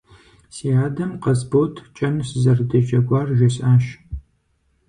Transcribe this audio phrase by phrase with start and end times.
[0.53, 3.85] Си адэм Къасбот кӀэн сызэрыдэджэгуар жесӀащ.